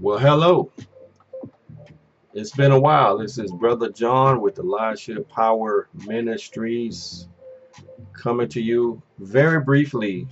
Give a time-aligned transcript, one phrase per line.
[0.00, 0.70] Well, hello.
[2.32, 3.18] It's been a while.
[3.18, 7.26] This is Brother John with Elisha Power Ministries
[8.12, 10.28] coming to you very briefly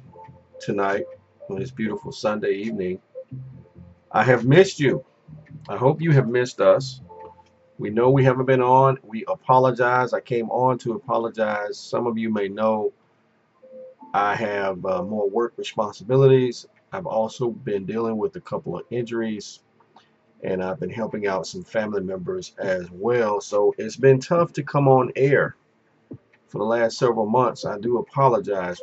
[0.61, 1.05] tonight
[1.51, 3.01] on this beautiful Sunday evening.
[4.13, 5.05] I have missed you.
[5.69, 7.01] I hope you have missed us.
[7.79, 8.99] We know we haven't been on.
[9.03, 10.13] We apologize.
[10.13, 11.77] I came on to apologize.
[11.77, 12.93] Some of you may know
[14.15, 16.67] I have uh, more work responsibilities.
[16.93, 19.61] I've also been dealing with a couple of injuries
[20.47, 23.41] and I've been helping out some family members as well.
[23.41, 25.57] So it's been tough to come on air
[26.47, 27.65] for the last several months.
[27.67, 28.81] I do apologize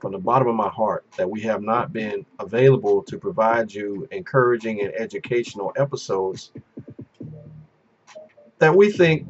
[0.00, 4.08] from the bottom of my heart that we have not been available to provide you
[4.10, 6.50] encouraging and educational episodes
[8.58, 9.28] that we think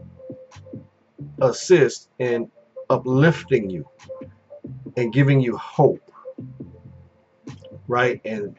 [1.41, 2.49] assist in
[2.91, 3.85] uplifting you
[4.97, 6.13] and giving you hope
[7.89, 8.57] right and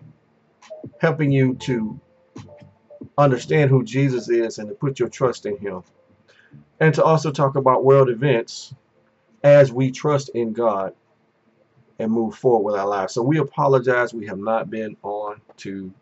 [1.00, 2.00] helping you to
[3.18, 5.84] understand who Jesus is and to put your trust in him.
[6.80, 8.74] And to also talk about world events
[9.44, 10.94] as we trust in God
[12.00, 13.14] and move forward with our lives.
[13.14, 14.14] So we apologize.
[14.14, 15.94] We have not been on to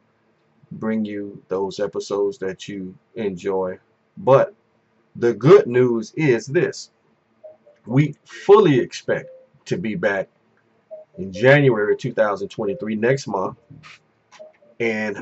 [0.73, 3.77] bring you those episodes that you enjoy.
[4.17, 4.53] But
[5.15, 6.91] the good news is this.
[7.85, 9.29] We fully expect
[9.65, 10.29] to be back
[11.17, 13.57] in January 2023 next month.
[14.79, 15.17] And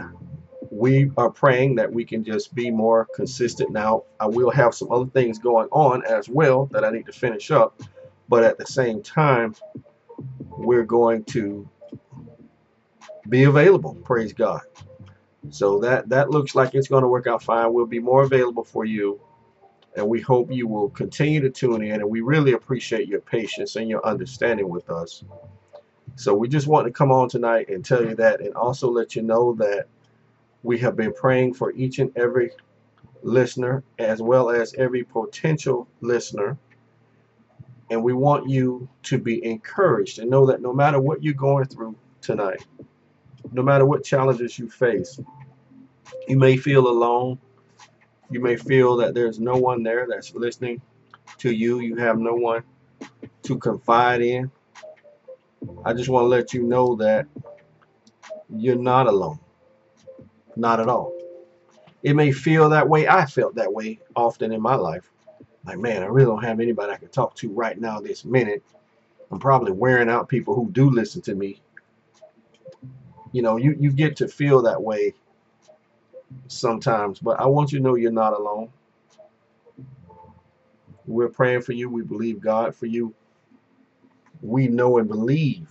[0.71, 3.71] we are praying that we can just be more consistent.
[3.71, 7.11] Now I will have some other things going on as well that I need to
[7.11, 7.81] finish up
[8.29, 9.55] but at the same time
[10.57, 11.67] we're going to
[13.27, 14.61] be available praise God.
[15.49, 17.73] So that that looks like it's going to work out fine.
[17.73, 19.19] We'll be more available for you
[19.95, 23.75] and we hope you will continue to tune in and we really appreciate your patience
[23.75, 25.23] and your understanding with us.
[26.15, 29.15] So we just want to come on tonight and tell you that and also let
[29.15, 29.87] you know that
[30.63, 32.51] we have been praying for each and every
[33.21, 36.57] listener as well as every potential listener.
[37.91, 41.65] And we want you to be encouraged and know that no matter what you're going
[41.65, 42.65] through tonight
[43.53, 45.19] no matter what challenges you face
[46.27, 47.39] you may feel alone.
[48.29, 50.81] You may feel that there's no one there that's listening
[51.39, 51.79] to you.
[51.79, 52.63] You have no one
[53.43, 54.51] to confide in.
[55.83, 57.25] I just want to let you know that
[58.55, 59.39] you're not alone
[60.59, 61.13] not at all.
[62.03, 63.07] It may feel that way.
[63.07, 65.11] I felt that way often in my life.
[65.65, 68.63] Like, man, I really don't have anybody I can talk to right now this minute.
[69.31, 71.61] I'm probably wearing out people who do listen to me.
[73.31, 75.13] You know, you, you get to feel that way
[76.47, 77.19] sometimes.
[77.19, 78.69] But I want you to know you're not alone.
[81.05, 81.89] We're praying for you.
[81.89, 83.13] We believe God for you.
[84.41, 85.67] We know and believe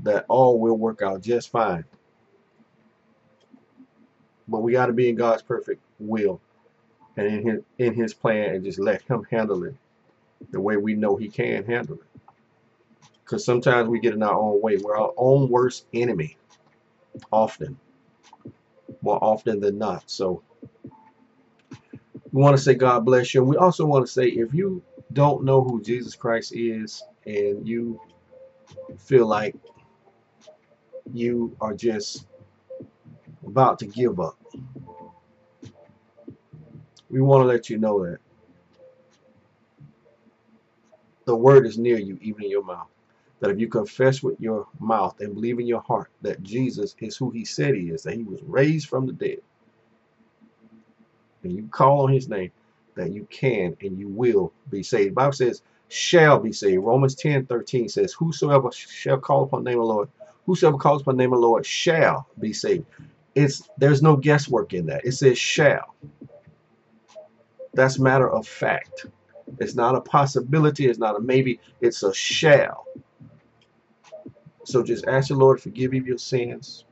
[0.00, 1.84] that all will work out just fine.
[4.48, 6.40] But we got to be in God's perfect will
[7.16, 9.74] and in his, in his plan and just let him handle it
[10.50, 12.20] the way we know he can handle it.
[13.24, 14.76] Because sometimes we get in our own way.
[14.76, 16.36] We're our own worst enemy.
[17.32, 17.78] Often.
[19.02, 20.04] More often than not.
[20.06, 20.42] So
[22.32, 23.40] we want to say God bless you.
[23.40, 24.82] And we also want to say if you
[25.12, 28.00] don't know who Jesus Christ is and you
[28.98, 29.54] feel like
[31.12, 32.26] you are just
[33.46, 34.38] about to give up.
[37.10, 38.18] We want to let you know that
[41.24, 42.88] the word is near you, even in your mouth.
[43.40, 47.16] That if you confess with your mouth and believe in your heart that Jesus is
[47.16, 49.40] who he said he is, that he was raised from the dead,
[51.42, 52.50] and you call on his name,
[52.94, 55.10] that you can and you will be saved.
[55.10, 56.82] The Bible says, shall be saved.
[56.82, 60.08] Romans 10 13 says, Whosoever shall call upon the name of the Lord,
[60.46, 62.86] whosoever calls upon the name of the Lord shall be saved
[63.34, 65.04] it's there's no guesswork in that.
[65.04, 65.94] It says shall.
[67.74, 69.06] That's matter of fact.
[69.58, 70.86] It's not a possibility.
[70.86, 71.60] It's not a maybe.
[71.80, 72.86] It's a shall.
[74.64, 76.84] So just ask the Lord to forgive you your sins.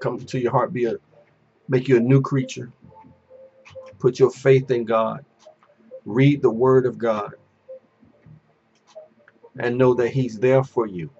[0.00, 0.96] Come to your heart, be a
[1.68, 2.70] make you a new creature.
[3.98, 5.24] Put your faith in God.
[6.04, 7.34] Read the Word of God.
[9.58, 11.10] And know that He's there for you.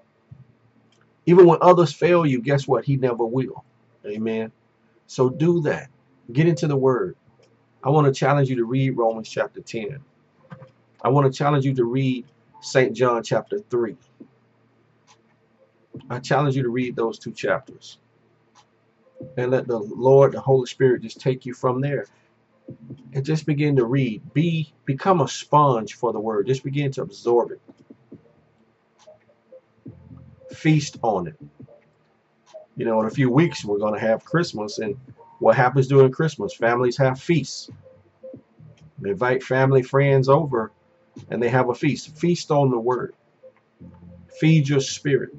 [1.27, 2.85] Even when others fail you, guess what?
[2.85, 3.65] He never will.
[4.07, 4.53] Amen.
[5.07, 5.89] So do that.
[6.33, 7.17] Get into the Word.
[7.83, 9.99] I want to challenge you to read Romans chapter 10.
[11.03, 12.25] I want to challenge you to read
[12.61, 12.95] St.
[12.95, 13.97] John chapter 3.
[16.09, 17.99] I challenge you to read those two chapters.
[19.37, 22.07] And let the Lord, the Holy Spirit, just take you from there.
[23.13, 24.33] And just begin to read.
[24.33, 26.47] Be Become a sponge for the Word.
[26.47, 27.61] Just begin to absorb it
[30.57, 31.35] feast on it.
[32.75, 34.97] You know, in a few weeks we're going to have Christmas, and
[35.39, 36.53] what happens during Christmas?
[36.53, 37.69] Families have feasts.
[38.99, 40.71] They invite family, friends over,
[41.29, 42.17] and they have a feast.
[42.17, 43.13] Feast on the Word.
[44.39, 45.35] Feed your spirit.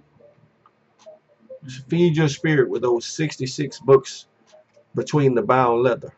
[1.89, 4.27] Feed your spirit with those 66 books
[4.95, 6.13] between the bound leather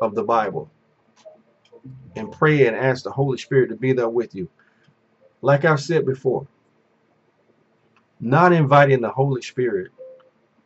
[0.00, 0.70] of the Bible.
[2.16, 4.48] And pray and ask the Holy Spirit to be there with you.
[5.42, 6.46] Like I've said before,
[8.20, 9.92] not inviting the Holy Spirit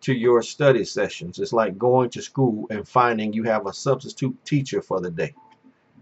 [0.02, 4.36] to your study sessions is like going to school and finding you have a substitute
[4.44, 5.34] teacher for the day.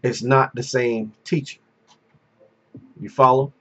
[0.02, 1.60] It's not the same teacher.
[3.00, 3.52] You follow?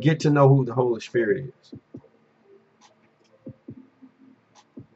[0.00, 1.74] Get to know who the Holy Spirit is.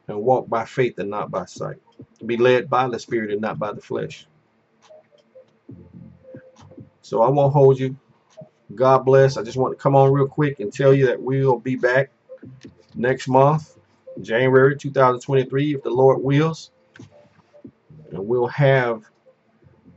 [0.07, 1.77] And walk by faith and not by sight.
[2.25, 4.27] Be led by the Spirit and not by the flesh.
[7.01, 7.95] So I won't hold you.
[8.75, 9.37] God bless.
[9.37, 12.11] I just want to come on real quick and tell you that we'll be back
[12.93, 13.77] next month,
[14.21, 16.71] January 2023, if the Lord wills.
[18.11, 19.03] And we'll have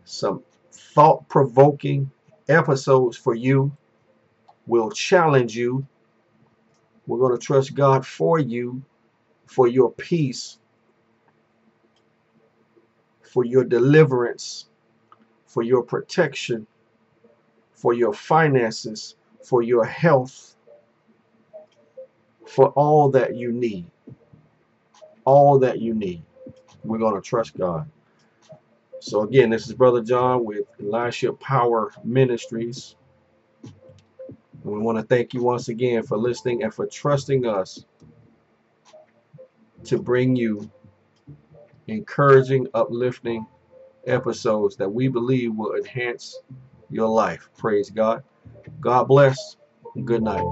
[0.05, 0.43] some
[0.73, 2.11] thought-provoking
[2.49, 3.77] episodes for you.
[4.67, 5.87] We'll challenge you.
[7.07, 8.83] We're going to trust God for you,
[9.47, 10.59] for your peace,
[13.23, 14.67] for your deliverance,
[15.47, 16.67] for your protection,
[17.79, 19.15] for your finances,
[19.45, 20.57] for your health,
[22.45, 23.87] for all that you need.
[25.25, 26.25] All that you need.
[26.83, 27.89] We're going to trust God.
[29.01, 32.97] So again, this is Brother John with Elisha Power Ministries.
[33.63, 33.73] And
[34.73, 37.85] we want to thank you once again for listening and for trusting us
[39.85, 40.69] to bring you
[41.87, 43.47] encouraging, uplifting
[44.05, 46.41] episodes that we believe will enhance
[46.91, 47.49] your life.
[47.59, 48.23] Praise God.
[48.81, 49.57] God bless.
[50.05, 50.45] Good night.